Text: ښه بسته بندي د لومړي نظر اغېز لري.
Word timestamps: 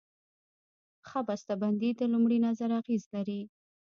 ښه 1.07 1.19
بسته 1.27 1.53
بندي 1.61 1.89
د 1.99 2.01
لومړي 2.13 2.37
نظر 2.47 2.69
اغېز 2.79 3.03
لري. 3.15 3.41